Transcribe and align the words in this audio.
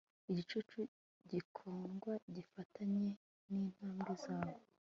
igicucu 0.29 0.79
gikundwa 1.29 2.13
gifatanye 2.35 3.07
n'intambwe 3.49 4.11
zawe 4.23 4.55